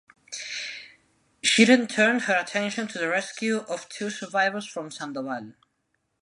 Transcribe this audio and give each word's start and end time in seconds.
She 1.43 1.63
then 1.63 1.85
turned 1.85 2.23
her 2.23 2.33
attention 2.35 2.87
to 2.87 2.97
the 2.97 3.07
rescue 3.07 3.57
of 3.57 3.87
two 3.87 4.09
survivors 4.09 4.65
from 4.65 4.89
"Sandoval". 4.89 5.53